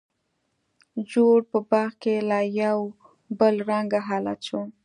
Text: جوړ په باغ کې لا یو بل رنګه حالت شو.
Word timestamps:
جوړ 1.11 1.37
په 1.51 1.59
باغ 1.69 1.91
کې 2.01 2.15
لا 2.29 2.41
یو 2.63 2.79
بل 3.39 3.55
رنګه 3.69 3.99
حالت 4.07 4.39
شو. 4.47 4.61